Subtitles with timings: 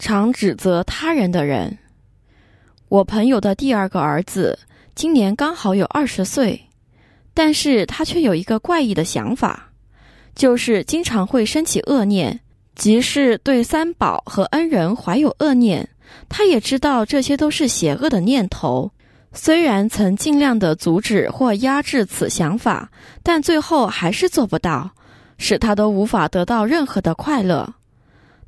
[0.00, 1.76] 常指责他人的人。
[2.88, 4.58] 我朋友的第二个儿子
[4.94, 6.58] 今年刚好有二十岁，
[7.34, 9.70] 但是他却有一个怪异的想法，
[10.34, 12.40] 就是经常会升起恶念，
[12.74, 15.86] 即是对三宝和恩人怀有恶念。
[16.30, 18.90] 他也知道这些都是邪恶的念头，
[19.34, 22.90] 虽然曾尽量的阻止或压制此想法，
[23.22, 24.90] 但最后还是做不到，
[25.36, 27.74] 使他都无法得到任何的快乐。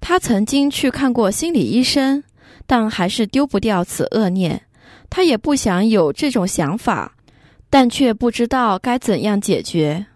[0.02, 2.22] 他曾经去看过心理医生。
[2.64, 4.60] 但还是丢不掉此恶念，
[5.10, 7.16] 他也不想有这种想法，
[7.68, 10.06] 但却不知道该怎样解决。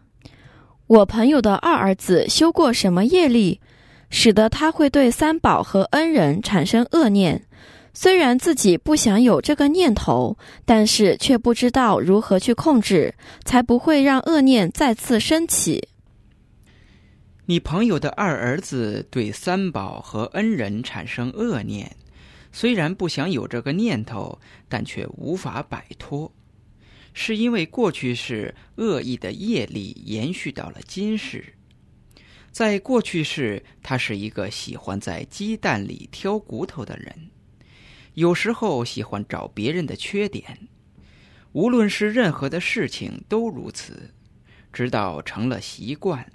[0.87, 3.61] 我朋友的二儿子修过什么业力，
[4.09, 7.43] 使得他会对三宝和恩人产生恶念？
[7.93, 13.13] 虽然自己不想有这个念头，但是却不知道如何去控制，
[13.45, 15.89] 才不会让恶念再次升起。
[17.49, 21.97] 你朋友的二儿子对三宝和恩人产生恶念。
[22.51, 26.33] 虽然不想有这个念头，但却无法摆脱，
[27.13, 31.55] 是因为过去世恶意的业力延续到了今世。
[32.51, 37.31] 在过去世，他是一个喜欢在鸡蛋里挑骨头的人，
[38.15, 40.67] 有时候喜欢找别人的缺点，
[41.53, 44.11] 无论是任何的事情都如此，
[44.73, 46.33] 直到成了习惯。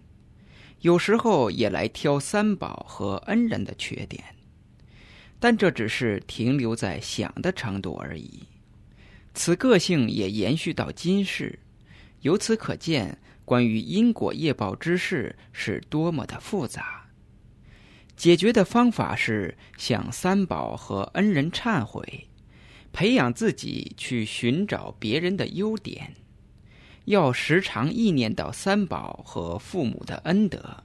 [0.81, 4.23] 有时候也来挑三宝和恩人的缺点。
[5.39, 8.43] 但这只是停留在想的程度而已，
[9.33, 11.57] 此个性也延续到今世。
[12.19, 17.09] 由此可见，关于因果业报之事是多么的复杂。
[18.15, 22.27] 解决的方法是向三宝和恩人忏悔，
[22.93, 26.13] 培养自己去寻找别人的优点，
[27.05, 30.83] 要时常意念到三宝和父母的恩德。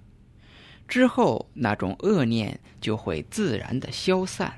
[0.89, 4.55] 之后，那种恶念就会自然的消散。